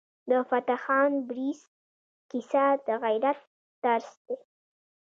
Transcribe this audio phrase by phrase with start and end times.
[0.29, 1.59] د فتح خان بړیڅ
[2.29, 3.39] کیسه د غیرت
[3.83, 4.37] درس دی.